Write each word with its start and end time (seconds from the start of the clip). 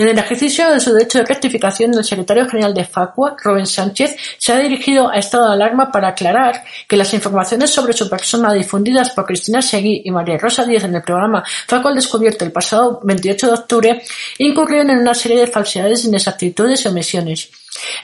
En 0.00 0.08
el 0.08 0.18
ejercicio 0.18 0.70
de 0.70 0.80
su 0.80 0.94
derecho 0.94 1.18
de 1.18 1.26
rectificación, 1.26 1.92
el 1.92 2.02
secretario 2.02 2.48
general 2.48 2.72
de 2.72 2.86
Facua, 2.86 3.36
Rubén 3.44 3.66
Sánchez, 3.66 4.16
se 4.38 4.50
ha 4.50 4.58
dirigido 4.58 5.10
a 5.10 5.16
estado 5.16 5.48
de 5.48 5.52
alarma 5.52 5.92
para 5.92 6.08
aclarar 6.08 6.64
que 6.88 6.96
las 6.96 7.12
informaciones 7.12 7.70
sobre 7.70 7.92
su 7.92 8.08
persona 8.08 8.54
difundidas 8.54 9.10
por 9.10 9.26
Cristina 9.26 9.60
Seguí 9.60 10.00
y 10.02 10.10
María 10.10 10.38
Rosa 10.38 10.64
Díez 10.64 10.84
en 10.84 10.94
el 10.94 11.02
programa 11.02 11.44
Facua 11.66 11.90
al 11.90 11.96
Descubierto 11.96 12.46
el 12.46 12.50
pasado 12.50 12.98
28 13.04 13.46
de 13.46 13.52
octubre 13.52 14.02
incurrieron 14.38 14.88
en 14.88 15.00
una 15.00 15.12
serie 15.12 15.40
de 15.40 15.48
falsedades, 15.48 16.06
inexactitudes 16.06 16.82
y 16.82 16.88
omisiones. 16.88 17.50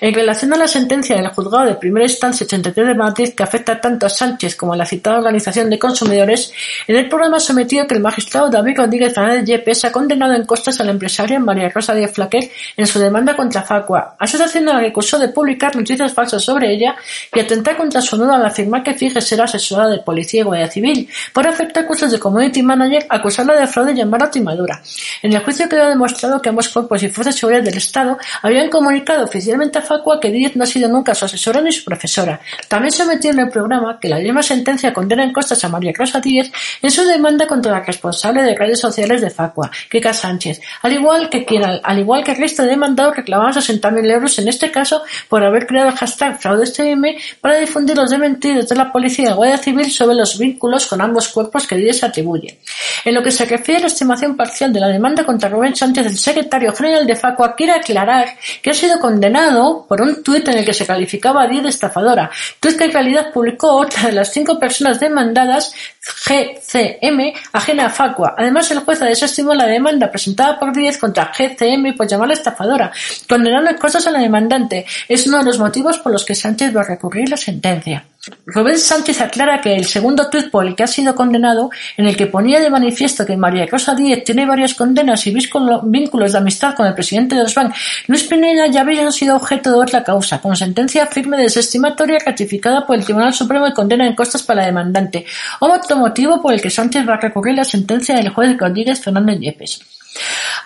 En 0.01 0.15
relación 0.15 0.53
a 0.53 0.57
la 0.57 0.69
sentencia 0.69 1.17
del 1.17 1.27
Juzgado 1.29 1.67
de 1.67 1.75
Primera 1.75 2.07
Instancia 2.07 2.45
83 2.47 2.87
de 2.87 2.95
Madrid 2.95 3.35
que 3.35 3.43
afecta 3.43 3.81
tanto 3.81 4.07
a 4.07 4.09
Sánchez 4.09 4.55
como 4.55 4.75
a 4.75 4.77
la 4.77 4.87
citada 4.87 5.19
Organización 5.19 5.69
de 5.71 5.79
Consumidores, 5.79 6.53
en 6.87 6.97
el 6.97 7.09
programa 7.09 7.41
sometido 7.41 7.87
que 7.87 7.95
el 7.95 8.01
magistrado 8.01 8.49
David 8.49 8.77
Rodríguez 8.77 9.13
Fernández 9.13 9.45
Yepes 9.45 9.85
ha 9.85 9.93
condenado 9.93 10.35
en 10.35 10.45
costas 10.45 10.79
a 10.81 10.85
la 10.85 10.93
empresaria 10.93 11.41
María 11.41 11.69
Rosa 11.71 11.95
Díaz 11.95 12.13
Flaquer 12.13 12.49
en 12.77 12.87
su 12.87 13.01
demanda 13.01 13.35
contra 13.35 13.63
Facua, 13.63 14.15
asociación 14.19 14.69
a 14.69 14.75
la 14.75 14.81
que 14.81 14.89
acusó 14.89 15.19
de 15.19 15.31
publicar 15.31 15.75
noticias 15.75 16.13
falsas 16.13 16.45
sobre 16.45 16.73
ella 16.73 16.95
y 17.35 17.41
atentar 17.41 17.77
contra 17.77 18.01
su 18.01 18.15
honor 18.15 18.35
al 18.35 18.47
afirmar 18.47 18.85
que 18.85 18.95
Fije 18.95 19.21
será 19.21 19.45
asesora 19.45 19.89
de 19.89 19.99
Policía 19.99 20.43
y 20.43 20.45
Guardia 20.45 20.71
Civil, 20.71 21.09
por 21.33 21.47
afectar 21.47 21.87
cursos 21.87 22.13
de 22.13 22.21
Community 22.21 22.63
Manager 22.63 23.05
acusarla 23.09 23.57
de 23.57 23.67
fraude 23.67 23.93
y 23.93 23.97
llamarla 23.97 24.31
timadura. 24.31 24.81
En 25.23 25.33
el 25.33 25.43
juicio 25.43 25.69
quedó 25.69 25.89
demostrado 25.89 26.41
que 26.41 26.51
ambos 26.51 26.69
cuerpos 26.69 27.03
y 27.03 27.09
fuerzas 27.09 27.35
de 27.35 27.41
seguridad 27.41 27.63
del 27.63 27.77
Estado 27.77 28.17
habían 28.43 28.69
comunicado 28.69 29.25
oficialmente 29.25 29.56
a 29.75 29.83
Facua 29.83 30.21
que 30.21 30.31
Díez 30.31 30.55
no 30.57 30.65
ha 30.65 30.67
sido 30.67 30.89
nunca 30.89 31.15
su 31.15 31.25
asesora 31.25 31.61
ni 31.61 31.73
su 31.73 31.85
profesora. 31.85 32.41
También 32.69 32.93
se 32.93 33.05
metió 33.05 33.31
en 33.31 33.41
el 33.41 33.51
programa 33.51 33.99
que 34.01 34.09
la 34.09 34.19
misma 34.19 34.43
sentencia 34.43 34.93
condena 34.93 35.25
en 35.25 35.33
costas 35.33 35.65
a 35.65 35.69
María 35.69 35.93
Rosa 35.97 36.21
Díez 36.21 36.53
en 36.83 36.91
su 36.91 37.05
demanda 37.05 37.47
contra 37.47 37.73
la 37.73 37.81
responsable 37.81 38.43
de 38.43 38.55
redes 38.55 38.81
sociales 38.81 39.21
de 39.21 39.31
Facua, 39.31 39.71
Kika 39.91 40.13
Sánchez, 40.13 40.61
al 40.83 40.93
igual 40.93 41.29
que 41.31 41.45
quien, 41.45 41.65
al, 41.65 41.99
igual 41.99 42.23
que 42.23 42.33
el 42.33 42.39
resto 42.39 42.63
de 42.63 42.71
demandados 42.71 43.17
reclamaban 43.17 43.55
60.000 43.55 44.11
euros 44.11 44.39
en 44.39 44.49
este 44.49 44.71
caso 44.71 45.03
por 45.29 45.43
haber 45.43 45.67
creado 45.67 45.89
el 45.89 45.97
hashtag 45.97 46.39
FraudeSTM 46.41 47.05
para 47.41 47.57
difundir 47.57 47.97
los 47.97 48.11
dementidos 48.11 48.69
de 48.69 48.77
la 48.77 48.93
policía 48.93 49.31
y 49.31 49.33
Guardia 49.33 49.59
Civil 49.59 49.91
sobre 49.91 50.17
los 50.17 50.39
vínculos 50.39 50.87
con 50.87 51.01
ambos 51.01 51.29
cuerpos 51.29 51.67
que 51.67 51.77
Díez 51.77 52.03
atribuye. 52.05 52.59
En 53.05 53.15
lo 53.15 53.23
que 53.23 53.31
se 53.31 53.45
refiere 53.45 53.79
a 53.79 53.81
la 53.83 53.87
estimación 53.89 54.37
parcial 54.37 54.73
de 54.73 54.81
la 54.81 54.89
demanda 54.89 55.25
contra 55.25 55.49
Rubén 55.49 55.75
Sánchez, 55.75 56.07
el 56.07 56.19
secretario 56.19 56.73
general 56.75 57.07
de 57.07 57.17
Facua 57.17 57.55
quiere 57.55 57.73
aclarar 57.73 58.29
que 58.63 58.71
ha 58.71 58.75
sido 58.75 58.99
condenado 58.99 59.46
por 59.89 60.03
un 60.03 60.23
tuit 60.23 60.47
en 60.49 60.59
el 60.59 60.65
que 60.65 60.75
se 60.75 60.87
calificaba 60.87 61.43
a 61.43 61.47
Díez 61.47 61.63
de 61.63 61.69
estafadora, 61.69 62.31
tuit 62.59 62.77
que 62.77 62.85
en 62.85 62.93
realidad 62.93 63.33
publicó 63.33 63.77
otra 63.77 64.09
de 64.09 64.13
las 64.13 64.33
cinco 64.33 64.59
personas 64.59 64.99
demandadas, 64.99 65.73
GCM, 66.01 67.33
ajena 67.53 67.87
a 67.87 67.91
Facua. 67.91 68.35
Además, 68.37 68.71
el 68.71 68.81
juez 68.81 69.03
ha 69.03 69.07
desestimó 69.07 69.55
la 69.55 69.67
demanda 69.67 70.11
presentada 70.11 70.59
por 70.59 70.75
Díez 70.75 70.99
contra 70.99 71.33
GCM 71.33 71.97
por 71.97 72.09
llamarla 72.09 72.35
estafadora, 72.35 72.91
condenando 73.29 73.71
cosas 73.79 74.07
a 74.07 74.11
la 74.11 74.19
demandante. 74.19 74.85
Es 75.09 75.27
uno 75.27 75.39
de 75.39 75.45
los 75.45 75.59
motivos 75.59 75.99
por 75.99 76.13
los 76.13 76.25
que 76.25 76.35
Sánchez 76.35 76.77
va 76.77 76.81
a 76.81 76.85
recurrir 76.85 77.29
la 77.29 77.37
sentencia. 77.37 78.05
Rubén 78.47 78.79
Sánchez 78.79 79.21
aclara 79.21 79.61
que 79.61 79.77
el 79.77 79.85
segundo 79.85 80.29
tuit 80.29 80.51
por 80.51 80.67
el 80.67 80.75
que 80.75 80.83
ha 80.83 80.89
sido 80.89 81.15
condenado, 81.15 81.71
en 81.97 82.07
el 82.07 82.17
que 82.17 82.27
ponía 82.27 82.61
de 82.61 82.71
manifiesto 82.71 83.25
que 83.25 83.37
María 83.37 83.67
Rosa 83.67 83.95
Díez 83.95 84.25
tiene 84.25 84.47
varias 84.47 84.75
condenas 84.75 85.27
y 85.27 85.33
vínculos 85.33 86.33
de 86.33 86.39
amistad 86.39 86.75
con 86.75 86.87
el 86.87 86.95
presidente 86.95 87.37
de 87.37 87.43
Osban, 87.43 87.73
Luis 88.09 88.25
Pineda, 88.25 88.67
ya 88.67 88.81
había 88.81 89.11
sido 89.13 89.37
objeto 89.37 89.71
de 89.71 89.77
otra 89.77 90.03
causa, 90.03 90.41
con 90.41 90.57
sentencia 90.57 91.07
firme 91.07 91.37
desestimatoria 91.37 92.19
ratificada 92.19 92.85
por 92.85 92.97
el 92.97 93.05
Tribunal 93.05 93.33
Supremo 93.33 93.69
y 93.69 93.73
condena 93.73 94.07
en 94.07 94.17
costas 94.17 94.43
para 94.43 94.63
la 94.63 94.67
demandante, 94.67 95.25
otro 95.61 95.97
motivo 95.97 96.43
por 96.43 96.53
el 96.53 96.61
que 96.61 96.71
Sánchez 96.71 97.09
va 97.09 97.15
a 97.15 97.21
recurrir 97.21 97.55
la 97.55 97.65
sentencia 97.65 98.17
del 98.17 98.31
juez 98.31 98.57
Rodríguez 98.59 99.01
Fernández 99.01 99.39
Yepes. 99.39 99.96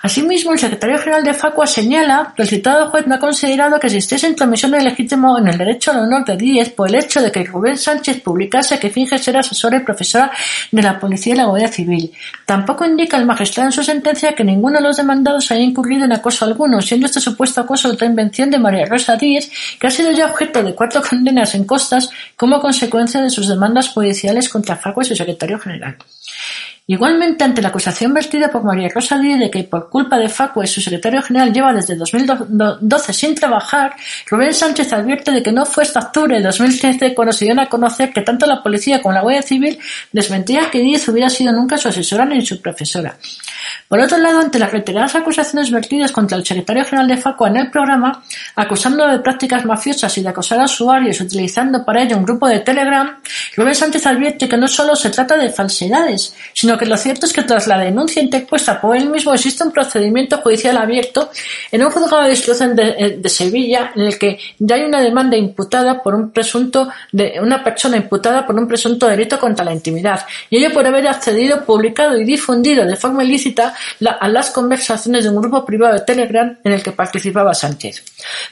Asimismo, 0.03 0.53
el 0.53 0.59
secretario 0.59 0.97
general 0.99 1.23
de 1.25 1.35
Facua 1.35 1.67
señala 1.67 2.33
que 2.35 2.43
el 2.43 2.49
citado 2.49 2.89
juez 2.89 3.07
no 3.07 3.17
ha 3.17 3.19
considerado 3.19 3.79
que 3.79 3.89
existiese 3.89 4.29
intromisión 4.29 4.75
ilegítimo 4.75 5.39
en 5.39 5.49
el 5.49 5.59
derecho 5.59 5.91
al 5.91 5.99
honor 5.99 6.25
de 6.25 6.39
Díez 6.39 6.71
por 6.71 6.89
el 6.89 6.95
hecho 6.95 7.21
de 7.21 7.31
que 7.31 7.45
Rubén 7.45 7.77
Sánchez 7.77 8.23
publicase 8.23 8.79
que 8.79 8.89
finge 8.89 9.19
ser 9.19 9.37
asesora 9.37 9.77
y 9.77 9.81
profesora 9.81 10.31
de 10.71 10.83
la 10.83 10.99
Policía 10.99 11.35
y 11.35 11.37
la 11.37 11.45
Guardia 11.45 11.69
Civil. 11.69 12.11
Tampoco 12.47 12.87
indica 12.87 13.19
el 13.19 13.27
magistrado 13.27 13.69
en 13.69 13.73
su 13.73 13.83
sentencia 13.83 14.35
que 14.35 14.43
ninguno 14.43 14.79
de 14.79 14.85
los 14.85 14.97
demandados 14.97 15.51
haya 15.51 15.61
incurrido 15.61 16.07
en 16.07 16.13
acoso 16.13 16.47
alguno, 16.47 16.81
siendo 16.81 17.05
este 17.05 17.21
supuesto 17.21 17.61
acoso 17.61 17.91
otra 17.91 18.07
invención 18.07 18.51
de 18.51 18.59
María 18.59 18.87
Rosa 18.87 19.17
Díez, 19.17 19.51
que 19.79 19.87
ha 19.87 19.91
sido 19.91 20.13
ya 20.13 20.27
objeto 20.27 20.63
de 20.63 20.75
cuatro 20.75 21.03
condenas 21.03 21.55
en 21.55 21.65
costas 21.65 22.09
como 22.37 22.59
consecuencia 22.61 23.21
de 23.21 23.29
sus 23.29 23.49
demandas 23.49 23.91
judiciales 23.91 24.49
contra 24.49 24.77
Facua 24.77 25.03
y 25.03 25.09
su 25.09 25.15
secretario 25.15 25.59
general. 25.59 25.99
Igualmente, 26.91 27.45
ante 27.45 27.63
la 27.63 27.69
acusación 27.69 28.13
vertida 28.13 28.49
por 28.49 28.65
María 28.65 28.89
Rosa 28.93 29.17
Díez 29.17 29.39
de 29.39 29.49
que 29.49 29.63
por 29.63 29.89
culpa 29.89 30.19
de 30.19 30.29
Facua 30.29 30.65
y 30.65 30.67
su 30.67 30.81
secretario 30.81 31.23
general 31.23 31.53
lleva 31.53 31.73
desde 31.73 31.95
2012 31.95 33.13
sin 33.13 33.37
trabajar, 33.37 33.95
Rubén 34.29 34.53
Sánchez 34.53 34.93
advierte 34.93 35.31
de 35.31 35.41
que 35.41 35.53
no 35.53 35.65
fue 35.65 35.85
hasta 35.85 36.01
octubre 36.01 36.37
de 36.37 36.43
2013 36.43 37.15
cuando 37.15 37.33
se 37.33 37.45
dio 37.45 37.61
a 37.61 37.67
conocer 37.67 38.13
que 38.13 38.23
tanto 38.23 38.45
la 38.45 38.61
policía 38.61 39.01
como 39.01 39.15
la 39.15 39.21
Guardia 39.21 39.43
Civil 39.43 39.79
desmentían 40.11 40.69
que 40.69 40.81
Díez 40.81 41.07
hubiera 41.07 41.31
sido 41.31 41.53
nunca 41.53 41.79
su 41.79 41.87
asesora 41.87 42.25
ni 42.25 42.45
su 42.45 42.61
profesora. 42.61 43.17
Por 43.87 44.01
otro 44.01 44.19
lado, 44.19 44.41
ante 44.41 44.59
las 44.59 44.73
reiteradas 44.73 45.15
acusaciones 45.15 45.71
vertidas 45.71 46.11
contra 46.11 46.37
el 46.37 46.45
secretario 46.45 46.85
general 46.85 47.07
de 47.07 47.19
Facua 47.19 47.51
en 47.51 47.57
el 47.57 47.71
programa, 47.71 48.25
acusándolo 48.57 49.13
de 49.13 49.21
prácticas 49.21 49.65
mafiosas 49.65 50.19
y 50.19 50.23
de 50.23 50.29
acosar 50.29 50.59
a 50.59 50.65
usuarios 50.65 51.21
utilizando 51.21 51.85
para 51.85 52.03
ello 52.03 52.17
un 52.17 52.25
grupo 52.25 52.49
de 52.49 52.59
Telegram, 52.61 53.21
Rubén 53.57 53.77
Sánchez 53.77 54.05
advierte 54.07 54.49
que 54.49 54.57
no 54.57 54.67
solo 54.67 54.97
se 54.97 55.11
trata 55.11 55.37
de 55.37 55.51
falsedades, 55.51 56.35
sino 56.53 56.80
que 56.81 56.87
lo 56.87 56.97
cierto 56.97 57.27
es 57.27 57.33
que 57.33 57.43
tras 57.43 57.67
la 57.67 57.79
denuncia 57.79 58.23
interpuesta 58.23 58.81
por 58.81 58.97
él 58.97 59.09
mismo 59.09 59.35
existe 59.35 59.63
un 59.63 59.71
procedimiento 59.71 60.39
judicial 60.39 60.77
abierto 60.79 61.31
en 61.71 61.85
un 61.85 61.91
juzgado 61.91 62.25
de 62.25 62.31
instrucción 62.31 62.75
de, 62.75 62.95
eh, 62.99 63.19
de 63.19 63.29
Sevilla 63.29 63.93
en 63.95 64.03
el 64.03 64.19
que 64.19 64.39
ya 64.59 64.77
hay 64.77 64.83
una 64.83 65.01
demanda 65.01 65.37
imputada 65.37 66.03
por 66.03 66.15
un 66.15 66.31
presunto 66.31 66.89
de 67.13 67.35
una 67.41 67.63
persona 67.63 67.99
imputada 67.99 68.47
por 68.47 68.57
un 68.57 68.67
presunto 68.67 69.07
delito 69.07 69.39
contra 69.39 69.65
la 69.65 69.73
intimidad, 69.73 70.25
y 70.49 70.59
ello 70.59 70.73
por 70.73 70.87
haber 70.87 71.07
accedido, 71.07 71.65
publicado 71.65 72.17
y 72.17 72.25
difundido 72.25 72.85
de 72.85 72.97
forma 72.97 73.25
ilícita 73.25 73.75
a 74.21 74.29
las 74.29 74.51
conversaciones 74.51 75.25
de 75.25 75.31
un 75.31 75.41
grupo 75.41 75.65
privado 75.65 75.95
de 75.95 76.01
Telegram 76.01 76.59
en 76.65 76.73
el 76.73 76.83
que 76.83 76.93
participaba 76.93 77.53
Sánchez. 77.55 78.03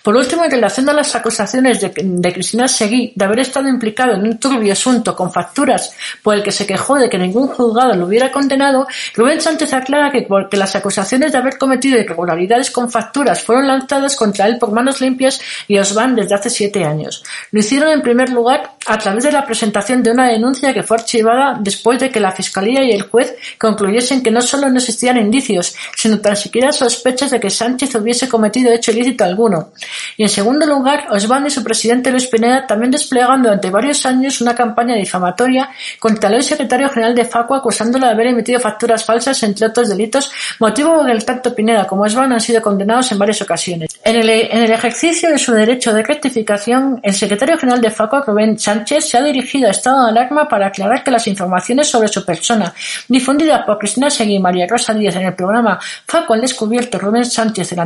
Por 0.02 0.16
último, 0.16 0.44
en 0.44 0.50
relación 0.50 0.88
a 0.88 0.92
las 0.92 1.14
acusaciones 1.14 1.80
de, 1.80 2.32
Cristina 2.32 2.69
Seguí 2.69 3.12
de 3.14 3.25
haber 3.25 3.40
estado 3.40 3.69
implicado 3.69 4.14
en 4.14 4.22
un 4.22 4.38
turbio 4.38 4.72
asunto 4.72 5.16
con 5.16 5.32
facturas 5.32 5.92
por 6.22 6.34
el 6.34 6.42
que 6.42 6.52
se 6.52 6.66
quejó 6.66 6.96
de 6.96 7.08
que 7.08 7.19
ningún 7.19 7.48
juzgado 7.48 7.94
lo 7.94 8.06
hubiera 8.06 8.18
condenado, 8.31 8.87
Rubén 9.15 9.41
Sánchez 9.41 9.73
aclara 9.73 10.11
que 10.11 10.23
porque 10.23 10.56
las 10.56 10.75
acusaciones 10.76 11.32
de 11.32 11.38
haber 11.38 11.59
cometido 11.59 11.99
irregularidades 11.99 12.70
con 12.70 12.91
facturas 12.91 13.43
fueron 13.43 13.67
lanzadas 13.67 14.17
contra 14.17 14.47
él 14.47 14.59
por 14.59 14.73
manos 14.73 15.00
limpias 15.00 15.41
y 15.67 15.79
os 15.79 15.94
van 15.94 16.15
desde 16.15 16.35
hace 16.35 16.50
siete 16.50 16.85
años. 16.85 17.23
Lo 17.50 17.61
hicieron 17.61 17.91
en 17.91 18.03
primer 18.03 18.31
lugar 18.31 18.73
a 18.87 18.99
través 18.99 19.25
de 19.25 19.32
la 19.32 19.44
presentación 19.44 20.03
de 20.03 20.11
una 20.11 20.29
denuncia 20.29 20.75
que 20.75 20.82
fue 20.82 20.97
archivada 20.97 21.59
después 21.61 21.99
de 22.00 22.11
que 22.11 22.20
la 22.20 22.32
Fiscalía 22.32 22.82
y 22.85 22.93
el 22.93 23.03
juez 23.03 23.35
concluyesen 23.59 24.23
que 24.23 24.31
no 24.31 24.41
solo 24.41 24.69
no 24.69 24.79
existían 24.79 25.19
indicios, 25.19 25.75
sino 25.97 26.19
tan 26.21 26.37
siquiera 26.37 26.73
sospechas 26.73 27.31
de 27.31 27.41
que 27.41 27.50
Sánchez 27.50 27.94
hubiese 27.94 28.29
cometido 28.29 28.73
hecho 28.73 28.93
ilícito 28.93 29.25
alguno. 29.25 29.71
Y 30.17 30.23
en 30.23 30.29
segundo 30.29 30.67
lugar, 30.67 31.06
Osvaldo 31.11 31.49
y 31.49 31.50
su 31.50 31.62
presidente 31.62 32.11
Luis 32.11 32.26
Pineda 32.26 32.67
también 32.67 32.91
desplegan 32.91 33.43
durante 33.43 33.71
varios 33.71 34.05
años 34.06 34.41
una 34.41 34.55
campaña 34.55 34.94
difamatoria 34.94 35.71
contra 35.99 36.31
el 36.31 36.43
secretario 36.43 36.88
general 36.88 37.14
de 37.14 37.25
Facua 37.25 37.62
de 38.06 38.12
haber 38.12 38.29
emitido 38.29 38.61
facturas 38.61 39.05
falsas, 39.05 39.43
entre 39.43 39.67
otros 39.67 39.89
delitos, 39.89 40.31
motivo 40.59 40.97
por 40.97 41.11
el 41.11 41.25
tanto 41.25 41.55
Pineda 41.55 41.87
como 41.87 42.03
Osvaldo 42.03 42.35
han 42.35 42.41
sido 42.41 42.62
condenados 42.62 43.11
en 43.12 43.19
varias 43.19 43.41
ocasiones. 43.43 43.99
En 44.05 44.17
el, 44.17 44.31
ejercicio 44.31 45.31
de 45.31 45.39
su 45.39 45.53
derecho 45.53 45.93
de 45.93 46.03
rectificación, 46.03 47.00
el 47.03 47.15
secretario 47.15 47.59
general 47.59 47.81
de 47.81 47.91
Facua, 47.91 48.25
Rubén 48.27 48.59
Sánchez, 48.59 49.09
se 49.09 49.19
ha 49.19 49.23
dirigido 49.23 49.69
a 49.69 49.71
estado 49.71 50.05
de 50.05 50.11
alarma 50.11 50.49
para 50.49 50.69
aclarar 50.69 51.03
que 51.03 51.11
las 51.11 51.27
informaciones 51.27 51.89
sobre 51.89 52.09
su 52.09 52.25
persona, 52.25 52.73
difundidas 53.09 53.65
por 53.65 53.79
Cristina 53.79 54.11
Seguí 54.11 54.37
y 54.37 54.39
María 54.39 54.67
Rosa 54.67 54.95
Díaz 54.95 55.17
en 55.17 55.27
el 55.27 55.35
programa 55.35 55.79
Facua 56.06 56.37
al 56.37 56.43
descubierto 56.43 56.99
Rubén 56.99 57.25
Sánchez, 57.25 57.73
el 57.73 57.81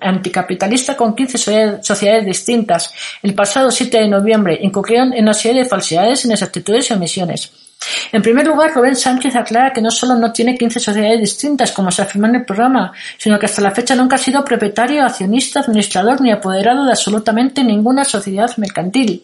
anticapitalista 0.00 0.96
con 0.96 1.14
15 1.14 1.80
sociedades 1.82 2.24
distintas, 2.24 2.92
el 3.22 3.34
pasado 3.34 3.70
7 3.70 3.98
de 3.98 4.08
noviembre 4.08 4.58
incurrieron 4.60 5.12
en 5.12 5.24
una 5.24 5.34
serie 5.34 5.62
de 5.62 5.68
falsedades, 5.68 6.24
inexactitudes 6.24 6.90
y 6.90 6.94
omisiones. 6.94 7.65
En 8.12 8.22
primer 8.22 8.46
lugar, 8.46 8.72
Rubén 8.74 8.96
Sánchez 8.96 9.34
aclara 9.36 9.72
que 9.72 9.80
no 9.80 9.90
solo 9.90 10.14
no 10.14 10.32
tiene 10.32 10.56
15 10.56 10.80
sociedades 10.80 11.20
distintas, 11.20 11.72
como 11.72 11.90
se 11.90 12.02
afirma 12.02 12.28
en 12.28 12.36
el 12.36 12.44
programa, 12.44 12.92
sino 13.18 13.38
que 13.38 13.46
hasta 13.46 13.62
la 13.62 13.70
fecha 13.70 13.94
nunca 13.94 14.16
ha 14.16 14.18
sido 14.18 14.44
propietario, 14.44 15.04
accionista, 15.04 15.60
administrador 15.60 16.20
ni 16.20 16.30
apoderado 16.30 16.84
de 16.84 16.90
absolutamente 16.90 17.62
ninguna 17.62 18.04
sociedad 18.04 18.50
mercantil. 18.56 19.22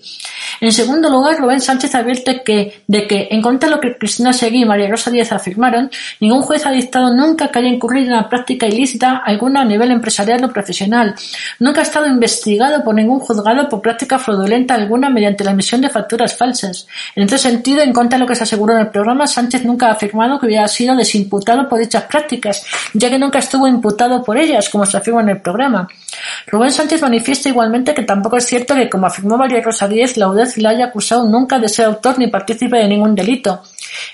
En 0.61 0.73
segundo 0.73 1.09
lugar, 1.09 1.38
Rubén 1.38 1.61
Sánchez 1.61 1.94
advierte 1.94 2.43
que, 2.44 2.82
de 2.87 3.06
que, 3.06 3.29
en 3.31 3.43
contra 3.43 3.69
de 3.69 3.75
lo 3.76 3.81
que 3.81 3.97
Cristina 3.97 4.32
Seguí 4.32 4.62
y 4.62 4.64
María 4.64 4.88
Rosa 4.88 5.11
Díaz 5.11 5.32
afirmaron, 5.32 5.91
ningún 6.20 6.43
juez 6.43 6.67
ha 6.67 6.70
dictado 6.70 7.14
nunca 7.14 7.49
que 7.49 7.59
haya 7.59 7.69
incurrido 7.69 8.06
en 8.06 8.12
una 8.12 8.29
práctica 8.29 8.67
ilícita 8.67 9.23
alguna 9.25 9.62
a 9.62 9.64
nivel 9.64 9.91
empresarial 9.91 10.44
o 10.44 10.53
profesional. 10.53 11.14
Nunca 11.59 11.81
ha 11.81 11.85
estado 11.85 12.06
investigado 12.06 12.85
por 12.85 12.94
ningún 12.94 13.20
juzgado 13.20 13.69
por 13.69 13.82
práctica 13.82 14.19
fraudulenta 14.19 14.75
alguna 14.75 15.11
mediante 15.11 15.44
la 15.44 15.53
emisión 15.53 15.81
de 15.81 15.88
facturas 15.88 16.37
falsas. 16.37 16.87
En 17.17 17.25
este 17.25 17.38
sentido, 17.38 17.82
en 17.82 17.93
contra 17.93 18.19
de 18.19 18.25
lo 18.25 18.29
que 18.29 18.35
se 18.35 18.44
aseguró 18.52 18.75
en 18.75 18.81
el 18.81 18.88
programa, 18.88 19.26
Sánchez 19.26 19.64
nunca 19.64 19.87
ha 19.87 19.93
afirmado 19.93 20.38
que 20.38 20.44
hubiera 20.44 20.69
sido 20.69 20.94
desimputado 20.94 21.66
por 21.70 21.78
dichas 21.78 22.04
prácticas, 22.04 22.62
ya 22.93 23.08
que 23.08 23.19
nunca 23.19 23.38
estuvo 23.38 23.66
imputado 23.66 24.22
por 24.22 24.37
ellas, 24.37 24.69
como 24.69 24.84
se 24.84 24.99
afirma 24.99 25.22
en 25.22 25.31
el 25.31 25.40
programa. 25.40 25.88
Rubén 26.49 26.70
Sánchez 26.70 27.00
manifiesta 27.00 27.49
igualmente 27.49 27.94
que 27.94 28.02
tampoco 28.02 28.37
es 28.37 28.44
cierto 28.44 28.75
que, 28.75 28.90
como 28.90 29.06
afirmó 29.06 29.38
María 29.38 29.62
Rosa 29.62 29.88
Díez, 29.88 30.19
la 30.19 30.28
UDEZ 30.28 30.58
la 30.58 30.69
haya 30.69 30.84
acusado 30.87 31.26
nunca 31.26 31.58
de 31.58 31.70
ser 31.70 31.87
autor 31.87 32.19
ni 32.19 32.26
partícipe 32.26 32.76
de 32.76 32.88
ningún 32.88 33.14
delito. 33.14 33.62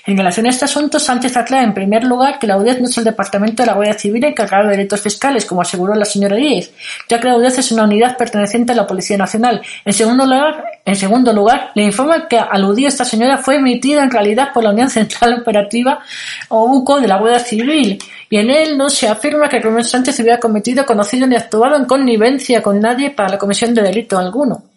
En 0.05 0.17
relación 0.17 0.45
a 0.45 0.49
este 0.49 0.65
asunto, 0.65 0.99
Sánchez 0.99 1.37
aclara 1.37 1.63
en 1.63 1.73
primer 1.73 2.03
lugar 2.03 2.39
que 2.39 2.47
la 2.47 2.57
UDEZ 2.57 2.79
no 2.79 2.87
es 2.87 2.97
el 2.97 3.03
departamento 3.03 3.63
de 3.63 3.67
la 3.67 3.73
Guardia 3.73 3.97
Civil 3.97 4.23
encargado 4.23 4.67
de 4.67 4.77
delitos 4.77 5.01
fiscales, 5.01 5.45
como 5.45 5.61
aseguró 5.61 5.93
la 5.95 6.05
señora 6.05 6.35
Díez, 6.35 6.71
ya 7.07 7.19
que 7.19 7.27
la 7.27 7.37
UDEZ 7.37 7.59
es 7.59 7.71
una 7.71 7.83
unidad 7.83 8.17
perteneciente 8.17 8.71
a 8.71 8.75
la 8.75 8.87
Policía 8.87 9.17
Nacional. 9.17 9.61
En 9.85 9.93
segundo 9.93 10.25
lugar, 10.25 10.63
en 10.85 10.95
segundo 10.95 11.33
lugar 11.33 11.71
le 11.75 11.83
informa 11.83 12.27
que 12.27 12.37
aludida 12.37 12.87
esta 12.87 13.05
señora 13.05 13.37
fue 13.37 13.55
emitida 13.55 14.03
en 14.03 14.11
realidad 14.11 14.49
por 14.53 14.63
la 14.63 14.71
Unión 14.71 14.89
Central 14.89 15.41
Operativa 15.41 15.99
o 16.49 16.65
UCO 16.65 16.99
de 16.99 17.07
la 17.07 17.17
Guardia 17.17 17.39
Civil, 17.39 17.99
y 18.29 18.37
en 18.37 18.49
él 18.49 18.77
no 18.77 18.89
se 18.89 19.07
afirma 19.07 19.49
que 19.49 19.59
Rubén 19.59 19.83
Sánchez 19.83 20.19
hubiera 20.19 20.39
cometido, 20.39 20.85
conocido 20.85 21.25
ni 21.25 21.35
actuado 21.35 21.75
en 21.75 21.85
connivencia 21.85 22.61
con 22.61 22.79
nadie 22.79 23.09
para 23.11 23.29
la 23.29 23.37
comisión 23.37 23.73
de 23.73 23.81
delito 23.81 24.17
alguno. 24.17 24.68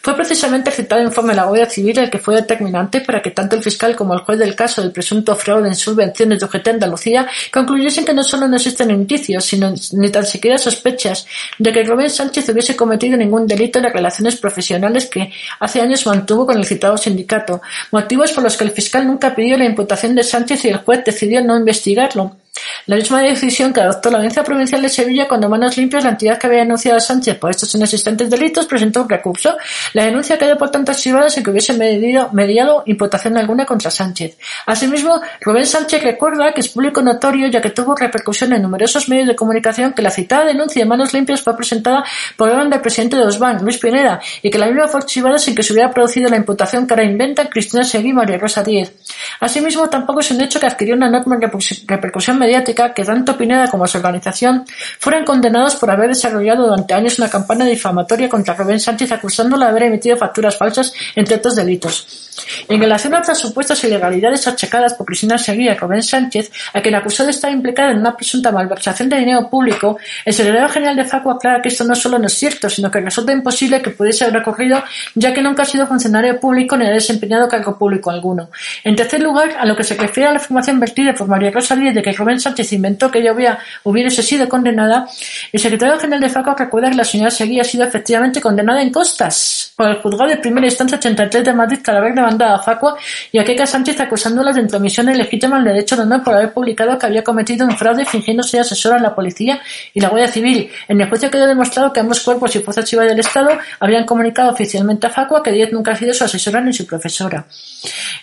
Fue 0.00 0.16
precisamente 0.16 0.70
el 0.70 0.76
citado 0.76 1.02
informe 1.02 1.32
de 1.32 1.36
la 1.36 1.44
Guardia 1.44 1.68
Civil 1.68 1.98
el 1.98 2.10
que 2.10 2.18
fue 2.18 2.34
determinante 2.34 3.02
para 3.02 3.20
que 3.20 3.32
tanto 3.32 3.54
el 3.54 3.62
fiscal 3.62 3.94
como 3.94 4.14
el 4.14 4.20
juez 4.20 4.38
del 4.38 4.54
caso 4.54 4.80
del 4.80 4.92
presunto 4.92 5.36
fraude 5.36 5.68
en 5.68 5.74
subvenciones 5.74 6.40
de 6.40 6.46
UGT 6.46 6.68
Andalucía 6.68 7.28
concluyesen 7.52 8.04
que 8.04 8.14
no 8.14 8.24
solo 8.24 8.48
no 8.48 8.56
existen 8.56 8.90
indicios, 8.90 9.44
sino 9.44 9.72
ni 9.92 10.10
tan 10.10 10.24
siquiera 10.24 10.56
sospechas 10.56 11.26
de 11.58 11.70
que 11.70 11.84
Rubén 11.84 12.08
Sánchez 12.08 12.48
hubiese 12.48 12.74
cometido 12.74 13.16
ningún 13.16 13.46
delito 13.46 13.78
en 13.78 13.84
las 13.84 13.92
relaciones 13.92 14.36
profesionales 14.36 15.06
que 15.06 15.30
hace 15.60 15.82
años 15.82 16.06
mantuvo 16.06 16.46
con 16.46 16.56
el 16.56 16.64
citado 16.64 16.96
sindicato, 16.96 17.60
motivos 17.90 18.32
por 18.32 18.42
los 18.42 18.56
que 18.56 18.64
el 18.64 18.70
fiscal 18.70 19.06
nunca 19.06 19.34
pidió 19.34 19.58
la 19.58 19.66
imputación 19.66 20.14
de 20.14 20.22
Sánchez 20.22 20.64
y 20.64 20.68
el 20.68 20.78
juez 20.78 21.04
decidió 21.04 21.44
no 21.44 21.58
investigarlo. 21.58 22.41
La 22.86 22.96
misma 22.96 23.22
decisión 23.22 23.72
que 23.72 23.80
adoptó 23.80 24.10
la 24.10 24.18
Audiencia 24.18 24.42
Provincial 24.42 24.82
de 24.82 24.88
Sevilla 24.88 25.28
cuando 25.28 25.48
Manos 25.48 25.76
Limpias, 25.76 26.04
la 26.04 26.10
entidad 26.10 26.36
que 26.36 26.48
había 26.48 26.60
denunciado 26.60 26.98
a 26.98 27.00
Sánchez 27.00 27.38
por 27.38 27.50
estos 27.50 27.74
inexistentes 27.74 28.28
delitos, 28.28 28.66
presentó 28.66 29.02
un 29.02 29.08
recurso. 29.08 29.56
La 29.94 30.04
denuncia 30.04 30.36
quedó 30.36 30.58
por 30.58 30.70
tanto 30.70 30.90
archivada 30.90 31.30
sin 31.30 31.44
que 31.44 31.50
hubiese 31.50 31.72
mediado 31.74 32.82
imputación 32.86 33.38
alguna 33.38 33.64
contra 33.64 33.90
Sánchez. 33.90 34.36
Asimismo, 34.66 35.20
Rubén 35.40 35.64
Sánchez 35.64 36.02
recuerda 36.02 36.52
que 36.52 36.60
es 36.60 36.68
público 36.68 37.00
notorio, 37.02 37.48
ya 37.48 37.60
que 37.62 37.70
tuvo 37.70 37.94
repercusión 37.94 38.52
en 38.52 38.62
numerosos 38.62 39.08
medios 39.08 39.28
de 39.28 39.36
comunicación, 39.36 39.92
que 39.92 40.02
la 40.02 40.10
citada 40.10 40.44
denuncia 40.44 40.82
de 40.82 40.88
Manos 40.88 41.14
Limpias 41.14 41.40
fue 41.40 41.56
presentada 41.56 42.04
por 42.36 42.50
orden 42.50 42.68
del 42.68 42.80
presidente 42.80 43.16
de 43.16 43.22
Osban, 43.22 43.62
Luis 43.62 43.78
Pineda, 43.78 44.20
y 44.42 44.50
que 44.50 44.58
la 44.58 44.66
misma 44.66 44.88
fue 44.88 45.00
archivada 45.00 45.38
sin 45.38 45.54
que 45.54 45.62
se 45.62 45.72
hubiera 45.72 45.90
producido 45.90 46.28
la 46.28 46.36
imputación 46.36 46.86
que 46.86 46.94
ahora 46.94 47.04
inventan 47.04 47.46
Cristina 47.46 47.84
Seguí 47.84 48.10
y 48.10 48.12
María 48.12 48.38
Rosa 48.38 48.62
Díez. 48.62 48.92
Asimismo, 49.40 49.88
tampoco 49.88 50.20
es 50.20 50.30
un 50.32 50.40
hecho 50.40 50.58
que 50.58 50.66
adquirió 50.66 50.96
una 50.96 51.06
enorme 51.06 51.38
repercusión 51.86 52.41
mediática 52.42 52.92
que 52.92 53.04
tanto 53.04 53.36
Pineda 53.36 53.68
como 53.68 53.86
su 53.86 53.98
organización 53.98 54.64
fueran 54.98 55.24
condenados 55.24 55.76
por 55.76 55.90
haber 55.90 56.08
desarrollado 56.08 56.64
durante 56.64 56.94
años 56.94 57.18
una 57.18 57.30
campaña 57.30 57.64
difamatoria 57.64 58.28
contra 58.28 58.54
Rubén 58.54 58.80
Sánchez 58.80 59.12
acusándolo 59.12 59.64
de 59.64 59.70
haber 59.70 59.84
emitido 59.84 60.16
facturas 60.16 60.56
falsas, 60.56 60.92
entre 61.14 61.36
otros 61.36 61.54
delitos. 61.54 62.22
En 62.68 62.80
relación 62.80 63.14
a 63.14 63.18
otras 63.18 63.38
supuestas 63.38 63.82
ilegalidades 63.84 64.46
achacadas 64.48 64.94
por 64.94 65.06
Cristina 65.06 65.38
Seguí 65.38 65.68
y 65.68 65.74
Rubén 65.74 66.02
Sánchez, 66.02 66.50
a 66.72 66.80
quien 66.80 66.94
acusó 66.94 67.24
de 67.24 67.30
estar 67.30 67.50
implicado 67.50 67.90
en 67.90 67.98
una 67.98 68.16
presunta 68.16 68.50
malversación 68.50 69.08
de 69.08 69.18
dinero 69.18 69.48
público, 69.50 69.98
el 70.24 70.32
secretario 70.32 70.68
general 70.68 70.96
de 70.96 71.04
FACU 71.04 71.30
aclara 71.30 71.60
que 71.60 71.68
esto 71.68 71.84
no 71.84 71.94
solo 71.94 72.18
no 72.18 72.26
es 72.26 72.34
cierto, 72.34 72.68
sino 72.68 72.90
que 72.90 73.00
resulta 73.00 73.32
imposible 73.32 73.82
que 73.82 73.90
pudiese 73.90 74.24
haber 74.24 74.38
ocurrido, 74.38 74.82
ya 75.14 75.32
que 75.32 75.42
nunca 75.42 75.62
ha 75.62 75.66
sido 75.66 75.86
funcionario 75.86 76.40
público 76.40 76.76
ni 76.76 76.86
ha 76.86 76.90
desempeñado 76.90 77.48
cargo 77.48 77.76
público 77.78 78.10
alguno. 78.10 78.48
En 78.82 78.96
tercer 78.96 79.20
lugar, 79.20 79.56
a 79.58 79.66
lo 79.66 79.76
que 79.76 79.84
se 79.84 79.94
refiere 79.94 80.28
a 80.28 80.32
la 80.32 80.38
información 80.38 80.80
vertida 80.80 81.14
por 81.14 81.28
María 81.28 81.50
Rosa 81.50 81.76
Díez 81.76 81.94
de 81.94 82.02
que 82.02 82.12
Rubén 82.12 82.31
Sánchez 82.40 82.72
inventó 82.72 83.10
que 83.10 83.20
ella 83.20 83.58
hubiese 83.84 84.22
sido 84.22 84.48
condenada, 84.48 85.06
el 85.52 85.60
secretario 85.60 85.98
general 85.98 86.20
de 86.20 86.28
FACU 86.28 86.54
recuerda 86.56 86.90
que 86.90 86.96
la 86.96 87.04
señora 87.04 87.30
Seguí 87.30 87.60
ha 87.60 87.64
sido 87.64 87.84
efectivamente 87.84 88.40
condenada 88.40 88.82
en 88.82 88.90
costas 88.90 89.71
el 89.86 89.96
juzgado 89.96 90.30
de 90.30 90.36
primera 90.36 90.66
instancia 90.66 90.98
83 90.98 91.44
de 91.44 91.52
Madrid 91.52 91.78
tras 91.82 91.96
haber 91.96 92.14
demandado 92.14 92.54
a 92.54 92.58
Facua 92.58 92.96
y 93.30 93.38
a 93.38 93.44
Keka 93.44 93.66
Sánchez 93.66 94.00
acusándola 94.00 94.52
de 94.52 94.60
intromisión 94.60 95.10
ilegítima 95.10 95.56
al 95.56 95.64
derecho 95.64 95.96
de 95.96 96.02
honor 96.02 96.22
por 96.22 96.34
haber 96.34 96.52
publicado 96.52 96.98
que 96.98 97.06
había 97.06 97.24
cometido 97.24 97.66
un 97.66 97.76
fraude 97.76 98.04
fingiendo 98.04 98.42
ser 98.42 98.60
asesora 98.60 98.96
de 98.96 99.02
la 99.02 99.14
policía 99.14 99.60
y 99.94 100.00
la 100.00 100.08
Guardia 100.08 100.28
Civil. 100.28 100.70
En 100.88 101.00
el 101.00 101.08
juicio 101.08 101.30
quedó 101.30 101.46
demostrado 101.46 101.92
que 101.92 102.00
ambos 102.00 102.20
cuerpos 102.20 102.54
y 102.56 102.60
fuerzas 102.60 102.84
chivas 102.84 103.06
del 103.08 103.18
Estado 103.18 103.50
habían 103.80 104.04
comunicado 104.04 104.50
oficialmente 104.50 105.06
a 105.06 105.10
Facua 105.10 105.42
que 105.42 105.52
Díez 105.52 105.72
nunca 105.72 105.92
ha 105.92 105.96
sido 105.96 106.12
su 106.14 106.24
asesora 106.24 106.60
ni 106.60 106.72
su 106.72 106.86
profesora. 106.86 107.44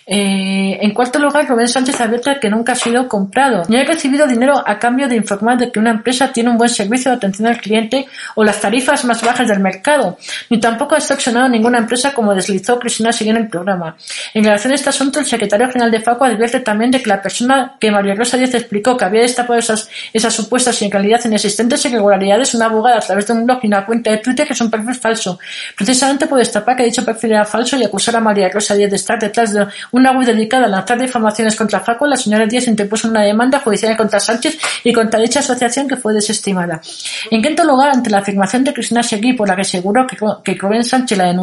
Eh, 0.06 0.78
en 0.80 0.92
cuarto 0.92 1.18
lugar, 1.18 1.46
Rubén 1.46 1.68
Sánchez 1.68 2.00
advierte 2.00 2.38
que 2.40 2.48
nunca 2.48 2.72
ha 2.72 2.76
sido 2.76 3.06
comprado 3.08 3.62
ni 3.68 3.76
ha 3.76 3.84
recibido 3.84 4.26
dinero 4.26 4.62
a 4.64 4.78
cambio 4.78 5.08
de 5.08 5.16
informar 5.16 5.58
de 5.58 5.70
que 5.70 5.78
una 5.78 5.90
empresa 5.90 6.32
tiene 6.32 6.50
un 6.50 6.58
buen 6.58 6.70
servicio 6.70 7.10
de 7.10 7.16
atención 7.16 7.48
al 7.48 7.60
cliente 7.60 8.06
o 8.34 8.44
las 8.44 8.60
tarifas 8.60 9.04
más 9.04 9.22
bajas 9.22 9.48
del 9.48 9.60
mercado, 9.60 10.18
ni 10.48 10.58
tampoco 10.58 10.94
ha 10.94 10.98
extorsionado 10.98 11.46
a 11.46 11.48
ninguna 11.50 11.78
empresa 11.78 12.14
como 12.14 12.34
deslizó 12.34 12.78
Cristina 12.78 13.12
Seguí 13.12 13.30
en 13.30 13.36
el 13.36 13.48
programa. 13.48 13.96
En 14.34 14.44
relación 14.44 14.72
a 14.72 14.76
este 14.76 14.88
asunto, 14.88 15.18
el 15.18 15.26
secretario 15.26 15.68
general 15.68 15.90
de 15.90 16.00
FACO 16.00 16.24
advierte 16.24 16.60
también 16.60 16.90
de 16.90 17.02
que 17.02 17.08
la 17.08 17.20
persona 17.20 17.76
que 17.78 17.90
María 17.90 18.14
Rosa 18.14 18.36
Díaz 18.36 18.54
explicó 18.54 18.96
que 18.96 19.04
había 19.04 19.22
destapado 19.22 19.58
esas, 19.58 19.88
esas 20.12 20.34
supuestas 20.34 20.80
y 20.80 20.86
en 20.86 20.90
realidad 20.90 21.20
inexistentes 21.24 21.84
irregularidades, 21.84 22.54
una 22.54 22.66
abogada 22.66 22.98
a 22.98 23.00
través 23.00 23.26
de 23.26 23.32
un 23.32 23.46
blog 23.46 23.58
y 23.62 23.66
una 23.66 23.84
cuenta 23.84 24.10
de 24.10 24.18
Twitter 24.18 24.46
que 24.46 24.52
es 24.52 24.60
un 24.60 24.70
perfil 24.70 24.94
falso, 24.94 25.38
precisamente 25.76 26.26
por 26.26 26.38
destapar 26.38 26.76
que 26.76 26.84
dicho 26.84 27.04
perfil 27.04 27.32
era 27.32 27.44
falso 27.44 27.76
y 27.76 27.84
acusar 27.84 28.16
a 28.16 28.20
María 28.20 28.48
Rosa 28.48 28.74
Díaz 28.74 28.90
de 28.90 28.96
estar 28.96 29.18
detrás 29.18 29.52
de 29.52 29.66
una 29.92 30.12
web 30.12 30.26
dedicada 30.26 30.66
a 30.66 30.68
lanzar 30.68 30.98
difamaciones 31.00 31.56
contra 31.56 31.80
FACO, 31.80 32.06
la 32.06 32.16
señora 32.16 32.46
Díaz 32.46 32.66
interpuso 32.68 33.08
una 33.08 33.22
demanda 33.22 33.60
judicial 33.60 33.96
contra 33.96 34.20
Sánchez 34.20 34.58
y 34.84 34.92
contra 34.92 35.20
dicha 35.20 35.40
asociación 35.40 35.88
que 35.88 35.96
fue 35.96 36.14
desestimada. 36.14 36.80
En 37.30 37.42
quinto 37.42 37.64
lugar, 37.64 37.90
ante 37.90 38.10
la 38.10 38.18
afirmación 38.18 38.64
de 38.64 38.72
Cristina 38.72 39.02
Seguí 39.02 39.32
por 39.32 39.48
la 39.48 39.56
que 39.56 39.62
aseguró 39.62 40.06
que, 40.06 40.16
que 40.44 40.58
Rubén 40.58 40.84
Sánchez 40.84 41.18
la 41.18 41.24
denunció 41.24 41.39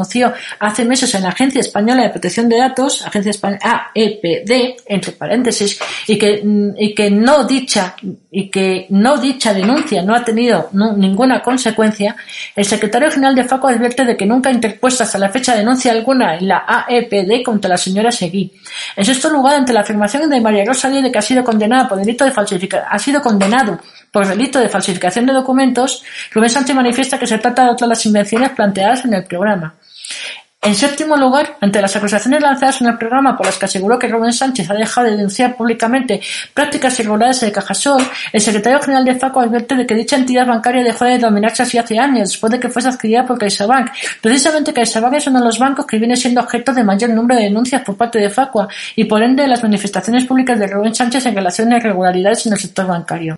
hace 0.59 0.85
meses 0.85 1.13
en 1.15 1.23
la 1.23 1.29
Agencia 1.29 1.61
Española 1.61 2.03
de 2.03 2.09
Protección 2.09 2.49
de 2.49 2.57
Datos, 2.57 3.05
Agencia 3.05 3.31
Española 3.31 3.91
AEPD, 3.93 4.75
entre 4.85 5.11
paréntesis, 5.13 5.79
y 6.07 6.17
que, 6.17 6.41
mm, 6.43 6.73
y 6.77 6.95
que 6.95 7.09
no 7.11 7.45
dicha, 7.45 7.95
y 8.31 8.49
que 8.49 8.87
no 8.89 9.17
dicha 9.17 9.53
denuncia 9.53 10.01
no 10.01 10.15
ha 10.15 10.23
tenido 10.23 10.69
ninguna 10.73 11.41
consecuencia, 11.41 12.15
el 12.55 12.65
secretario 12.65 13.09
general 13.11 13.35
de 13.35 13.43
FACO 13.43 13.67
advierte 13.67 14.05
de 14.05 14.15
que 14.15 14.25
nunca 14.25 14.49
ha 14.49 14.53
interpuesto 14.53 15.03
hasta 15.03 15.17
la 15.17 15.29
fecha 15.29 15.55
denuncia 15.55 15.91
alguna 15.91 16.35
en 16.37 16.47
la 16.47 16.65
AEPD 16.67 17.43
contra 17.43 17.69
la 17.69 17.77
señora 17.77 18.11
Seguí. 18.11 18.53
En 18.95 19.05
sexto 19.05 19.29
lugar, 19.29 19.55
ante 19.55 19.73
la 19.73 19.81
afirmación 19.81 20.29
de 20.29 20.41
María 20.41 20.65
Rosa 20.65 20.89
de 20.89 21.11
que 21.11 21.17
ha 21.17 21.21
sido 21.21 21.43
condenada 21.43 21.87
por 21.87 21.97
delito 21.97 22.23
de 22.25 22.31
falsificación, 22.31 22.87
ha 22.89 22.99
sido 22.99 23.21
condenado 23.21 23.79
por 24.11 24.27
delito 24.27 24.59
de 24.59 24.69
falsificación 24.69 25.25
de 25.25 25.33
documentos, 25.33 26.03
Rubén 26.31 26.49
Sánchez 26.49 26.75
manifiesta 26.75 27.19
que 27.19 27.27
se 27.27 27.37
trata 27.37 27.65
de 27.65 27.71
otras 27.71 27.89
las 27.89 28.05
invenciones 28.05 28.51
planteadas 28.51 29.05
en 29.05 29.13
el 29.13 29.23
programa. 29.25 29.75
En 30.59 30.75
séptimo 30.75 31.15
lugar, 31.15 31.55
ante 31.61 31.79
las 31.79 31.95
acusaciones 31.95 32.41
lanzadas 32.41 32.81
en 32.81 32.87
el 32.87 32.97
programa 32.97 33.37
por 33.37 33.45
las 33.45 33.57
que 33.57 33.65
aseguró 33.65 33.97
que 33.97 34.07
Rubén 34.07 34.33
Sánchez 34.33 34.69
ha 34.69 34.73
dejado 34.73 35.05
de 35.05 35.15
denunciar 35.15 35.55
públicamente 35.55 36.19
prácticas 36.53 36.99
irregulares 36.99 37.39
de 37.39 37.51
Cajasol, 37.51 38.01
el 38.33 38.41
secretario 38.41 38.81
general 38.81 39.05
de 39.05 39.15
FACO 39.15 39.39
advierte 39.39 39.75
de 39.75 39.85
que 39.85 39.93
dicha 39.93 40.17
entidad 40.17 40.47
bancaria 40.47 40.83
dejó 40.83 41.05
de 41.05 41.19
dominarse 41.19 41.63
así 41.63 41.77
hace 41.77 41.97
años, 41.99 42.31
después 42.31 42.51
de 42.51 42.59
que 42.59 42.69
fuese 42.69 42.89
adquirida 42.89 43.25
por 43.25 43.37
CaixaBank. 43.37 43.91
Precisamente 44.19 44.73
CaixaBank 44.73 45.13
es 45.13 45.27
uno 45.27 45.39
de 45.39 45.45
los 45.45 45.59
bancos 45.59 45.85
que 45.85 45.99
viene 45.99 46.17
siendo 46.17 46.41
objeto 46.41 46.73
de 46.73 46.83
mayor 46.83 47.11
número 47.11 47.39
de 47.39 47.45
denuncias 47.45 47.83
por 47.83 47.95
parte 47.95 48.19
de 48.19 48.29
FACO 48.29 48.67
y 48.95 49.05
por 49.05 49.21
ende 49.21 49.43
de 49.43 49.49
las 49.49 49.61
manifestaciones 49.63 50.25
públicas 50.25 50.59
de 50.59 50.67
Rubén 50.67 50.93
Sánchez 50.93 51.27
en 51.27 51.35
relación 51.35 51.71
a 51.71 51.77
irregularidades 51.77 52.45
en 52.47 52.53
el 52.53 52.59
sector 52.59 52.87
bancario. 52.87 53.37